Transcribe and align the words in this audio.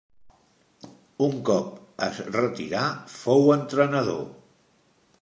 Un 1.25 1.35
cop 1.51 1.77
es 2.07 2.23
retirà 2.39 2.89
fou 3.21 3.49
entrenador. 3.61 4.29